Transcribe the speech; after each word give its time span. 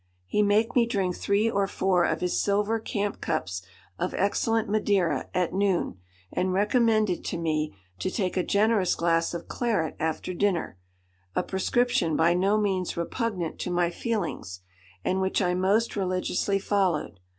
He 0.25 0.41
make 0.41 0.73
me 0.75 0.87
drink 0.87 1.15
three 1.15 1.47
or 1.47 1.67
four 1.67 2.05
of 2.05 2.21
his 2.21 2.41
silver 2.41 2.79
camp 2.79 3.21
cups 3.21 3.61
of 3.99 4.15
excellent 4.15 4.67
Madeira 4.67 5.29
at 5.35 5.53
noon, 5.53 5.99
and 6.33 6.51
recommended 6.51 7.23
to 7.25 7.37
me 7.37 7.75
to 7.99 8.09
take 8.09 8.35
a 8.35 8.41
generous 8.41 8.95
glass 8.95 9.35
of 9.35 9.47
claret 9.47 9.95
after 9.99 10.33
dinner; 10.33 10.79
a 11.35 11.43
prescription 11.43 12.15
by 12.15 12.33
no 12.33 12.57
means 12.57 12.97
repugnant 12.97 13.59
to 13.59 13.69
my 13.69 13.91
feelings, 13.91 14.61
and 15.05 15.21
which 15.21 15.39
I 15.39 15.53
most 15.53 15.95
religiously 15.95 16.57
followed. 16.57 17.19